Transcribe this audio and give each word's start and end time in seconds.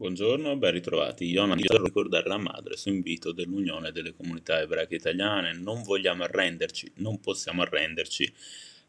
Buongiorno, 0.00 0.56
ben 0.56 0.72
ritrovati. 0.72 1.26
Iona 1.26 1.54
per 1.54 1.82
ricordare 1.82 2.26
la 2.26 2.38
madre 2.38 2.78
su 2.78 2.88
invito 2.88 3.32
dell'Unione 3.32 3.92
delle 3.92 4.14
Comunità 4.14 4.58
Ebraiche 4.58 4.94
Italiane. 4.94 5.52
Non 5.52 5.82
vogliamo 5.82 6.22
arrenderci, 6.22 6.90
non 6.96 7.20
possiamo 7.20 7.60
arrenderci, 7.60 8.32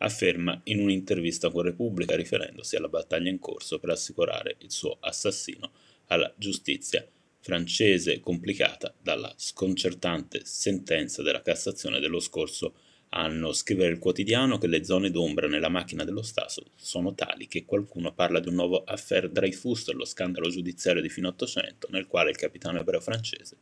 afferma 0.00 0.60
in 0.64 0.80
un'intervista 0.80 1.48
con 1.48 1.62
Repubblica 1.62 2.14
riferendosi 2.14 2.76
alla 2.76 2.90
battaglia 2.90 3.30
in 3.30 3.38
corso 3.38 3.78
per 3.78 3.88
assicurare 3.88 4.56
il 4.58 4.70
suo 4.70 4.98
assassino 5.00 5.70
alla 6.08 6.30
giustizia 6.36 7.02
francese 7.40 8.20
complicata 8.20 8.94
dalla 9.00 9.32
sconcertante 9.34 10.44
sentenza 10.44 11.22
della 11.22 11.40
Cassazione 11.40 12.00
dello 12.00 12.20
scorso 12.20 12.74
anno 13.10 13.52
scrivere 13.52 13.92
il 13.92 13.98
quotidiano 13.98 14.58
che 14.58 14.66
le 14.66 14.84
zone 14.84 15.10
d'ombra 15.10 15.48
nella 15.48 15.68
macchina 15.68 16.04
dello 16.04 16.22
Stato 16.22 16.64
sono 16.74 17.14
tali 17.14 17.46
che 17.46 17.64
qualcuno 17.64 18.12
parla 18.12 18.40
di 18.40 18.48
un 18.48 18.54
nuovo 18.54 18.84
affair 18.84 19.30
Dreyfus, 19.30 19.90
lo 19.92 20.04
scandalo 20.04 20.48
giudiziario 20.48 21.02
di 21.02 21.08
fine 21.08 21.28
Ottocento, 21.28 21.88
nel 21.90 22.06
quale 22.06 22.30
il 22.30 22.36
capitano 22.36 22.80
ebreo 22.80 23.00
francese 23.00 23.56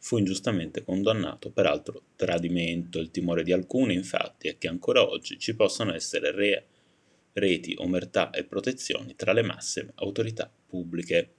fu 0.00 0.16
ingiustamente 0.16 0.84
condannato 0.84 1.50
per 1.50 1.66
altro 1.66 2.02
tradimento. 2.16 2.98
Il 2.98 3.10
timore 3.10 3.42
di 3.42 3.52
alcuni, 3.52 3.94
infatti, 3.94 4.48
è 4.48 4.56
che 4.56 4.68
ancora 4.68 5.06
oggi 5.06 5.38
ci 5.38 5.54
possano 5.54 5.92
essere 5.92 6.30
re- 6.30 6.66
reti, 7.32 7.74
omertà 7.78 8.30
e 8.30 8.44
protezioni 8.44 9.14
tra 9.14 9.32
le 9.32 9.42
massime 9.42 9.92
autorità 9.96 10.50
pubbliche. 10.66 11.32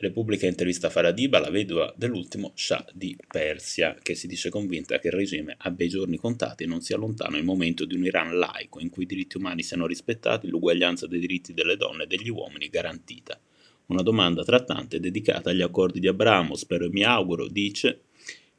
Repubblica 0.00 0.46
intervista 0.46 0.90
Faradiba, 0.90 1.40
la 1.40 1.50
vedova 1.50 1.92
dell'ultimo 1.96 2.52
Shah 2.54 2.86
di 2.92 3.18
Persia, 3.26 3.96
che 4.00 4.14
si 4.14 4.28
dice 4.28 4.48
convinta 4.48 5.00
che 5.00 5.08
il 5.08 5.14
regime 5.14 5.56
abbia 5.58 5.86
i 5.86 5.88
giorni 5.88 6.16
contati 6.16 6.62
e 6.62 6.66
non 6.68 6.80
sia 6.82 6.96
lontano 6.96 7.36
il 7.36 7.42
momento 7.42 7.84
di 7.84 7.96
un 7.96 8.04
Iran 8.04 8.38
laico 8.38 8.78
in 8.78 8.90
cui 8.90 9.02
i 9.02 9.06
diritti 9.06 9.38
umani 9.38 9.64
siano 9.64 9.88
rispettati, 9.88 10.46
l'uguaglianza 10.46 11.08
dei 11.08 11.18
diritti 11.18 11.52
delle 11.52 11.76
donne 11.76 12.04
e 12.04 12.06
degli 12.06 12.28
uomini 12.28 12.68
garantita. 12.68 13.40
Una 13.86 14.02
domanda 14.02 14.44
trattante 14.44 15.00
dedicata 15.00 15.50
agli 15.50 15.62
accordi 15.62 15.98
di 15.98 16.06
Abramo, 16.06 16.54
spero 16.54 16.84
e 16.84 16.90
mi 16.90 17.02
auguro, 17.02 17.48
dice, 17.48 18.02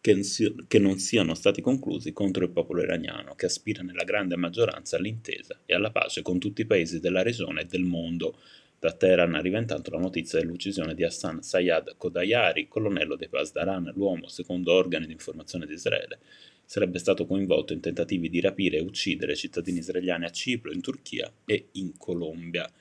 che 0.02 0.80
non 0.80 0.98
siano 0.98 1.36
stati 1.36 1.62
conclusi 1.62 2.12
contro 2.12 2.44
il 2.44 2.52
popolo 2.52 2.82
iraniano, 2.82 3.36
che 3.36 3.46
aspira 3.46 3.82
nella 3.82 4.04
grande 4.04 4.36
maggioranza 4.36 4.98
all'intesa 4.98 5.62
e 5.66 5.74
alla 5.74 5.92
pace 5.92 6.22
con 6.22 6.38
tutti 6.38 6.64
i 6.64 6.66
paesi 6.66 7.00
della 7.00 7.22
regione 7.22 7.62
e 7.62 7.66
del 7.66 7.84
mondo 7.84 8.38
da 8.80 8.94
Teheran 8.94 9.36
arriva 9.36 9.58
intanto 9.58 9.92
la 9.92 10.00
notizia 10.00 10.40
dell'uccisione 10.40 10.96
di 10.96 11.04
Hassan 11.04 11.42
Sayyad 11.42 11.96
Kodayari, 11.98 12.70
colonnello 12.70 13.18
dei 13.18 13.28
Pasdaran, 13.28 13.92
l'uomo, 13.94 14.28
secondo 14.28 14.72
organi 14.72 15.06
di 15.06 15.12
informazione 15.12 15.66
di 15.66 15.74
Israele, 15.74 16.20
sarebbe 16.64 16.98
stato 16.98 17.26
coinvolto 17.26 17.74
in 17.74 17.82
tentativi 17.82 18.30
di 18.30 18.40
rapire 18.40 18.78
e 18.78 18.82
uccidere 18.82 19.36
cittadini 19.36 19.80
israeliani 19.80 20.26
a 20.26 20.30
Cipro, 20.30 20.72
in 20.72 20.80
Turchia 20.80 21.30
e 21.46 21.68
in 21.74 21.98
Colombia. 21.98 22.72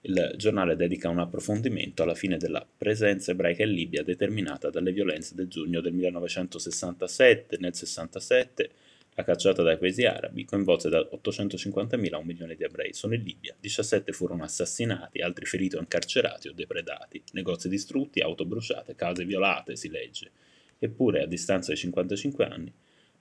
Il 0.00 0.34
giornale 0.36 0.74
dedica 0.74 1.08
un 1.08 1.18
approfondimento 1.18 2.02
alla 2.02 2.14
fine 2.14 2.36
della 2.36 2.66
presenza 2.76 3.30
ebraica 3.30 3.62
in 3.62 3.72
Libia 3.72 4.02
determinata 4.02 4.70
dalle 4.70 4.92
violenze 4.92 5.34
del 5.34 5.46
giugno 5.46 5.80
del 5.80 5.92
1967. 5.92 7.58
Nel 7.60 7.74
67 7.74 8.70
la 9.18 9.24
cacciata 9.24 9.64
dai 9.64 9.78
paesi 9.78 10.04
arabi 10.04 10.44
coinvolse 10.44 10.88
da 10.88 11.00
850.000 11.00 12.14
a 12.14 12.18
un 12.18 12.24
milione 12.24 12.54
di 12.54 12.62
ebrei. 12.62 12.92
Solo 12.92 13.14
in 13.14 13.22
Libia 13.24 13.52
17 13.58 14.12
furono 14.12 14.44
assassinati, 14.44 15.20
altri 15.20 15.44
feriti 15.44 15.74
o 15.74 15.80
incarcerati 15.80 16.46
o 16.46 16.52
depredati, 16.52 17.20
negozi 17.32 17.68
distrutti, 17.68 18.20
auto 18.20 18.44
bruciate, 18.44 18.94
case 18.94 19.24
violate, 19.24 19.74
si 19.74 19.88
legge. 19.88 20.30
Eppure, 20.78 21.22
a 21.22 21.26
distanza 21.26 21.72
di 21.72 21.78
55 21.78 22.44
anni, 22.44 22.72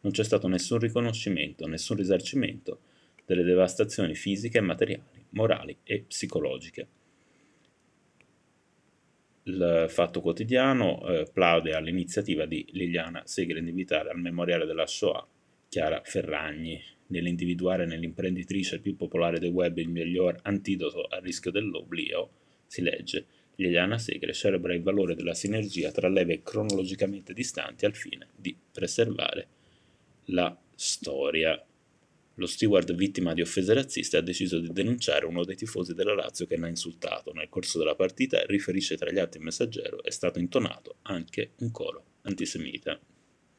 non 0.02 0.12
c'è 0.12 0.24
stato 0.24 0.48
nessun 0.48 0.78
riconoscimento, 0.78 1.66
nessun 1.66 1.98
risarcimento 1.98 2.82
delle 3.26 3.42
devastazioni 3.42 4.14
fisiche 4.14 4.62
materiali, 4.62 5.26
morali 5.30 5.80
e 5.82 6.06
psicologiche. 6.08 6.88
Il 9.46 9.88
Fatto 9.90 10.22
Quotidiano 10.22 11.04
eh, 11.08 11.28
plaude 11.34 11.74
all'iniziativa 11.74 12.46
di 12.46 12.68
Liliana 12.74 13.24
Segre 13.26 13.64
di 13.64 13.70
invitare 13.70 14.12
al 14.12 14.20
memoriale 14.20 14.68
della 14.68 14.86
Shoah 14.86 15.28
Chiara 15.70 16.02
Ferragni, 16.04 16.82
nell'individuare 17.08 17.86
nell'imprenditrice 17.86 18.80
più 18.80 18.96
popolare 18.96 19.40
del 19.40 19.52
web 19.52 19.78
il 19.78 19.90
miglior 19.90 20.40
antidoto 20.44 21.04
al 21.04 21.22
rischio 21.22 21.52
dell'oblio, 21.52 22.30
si 22.66 22.82
legge 22.82 23.26
Liliana 23.56 23.98
Segre 23.98 24.34
celebra 24.34 24.74
il 24.74 24.84
valore 24.84 25.16
della 25.16 25.34
sinergia 25.34 25.92
tra 25.92 26.08
leve 26.08 26.42
cronologicamente 26.44 27.34
distanti 27.34 27.86
al 27.86 27.96
fine 27.96 28.28
di 28.36 28.56
preservare 28.72 29.48
la 30.26 30.56
storia. 30.76 31.62
Lo 32.36 32.46
steward 32.46 32.94
vittima 32.94 33.34
di 33.34 33.42
offese 33.42 33.74
razziste 33.74 34.18
ha 34.18 34.22
deciso 34.22 34.60
di 34.60 34.72
denunciare 34.72 35.26
uno 35.26 35.44
dei 35.44 35.56
tifosi 35.56 35.96
della 35.96 36.14
Lazio 36.14 36.46
che 36.46 36.56
l'ha 36.56 36.68
insultato. 36.68 37.34
Nel 37.34 37.50
corso 37.50 37.80
della 37.80 37.96
partita, 37.96 38.46
riferisce 38.46 38.96
tra 38.96 39.12
gli 39.12 39.18
atti 39.18 39.38
il 39.38 39.44
messaggero, 39.44 40.04
è 40.04 40.12
stato 40.12 40.38
intonato 40.38 40.98
anche 41.04 41.54
un 41.58 41.72
coro 41.72 42.04
antisemita. 42.22 43.00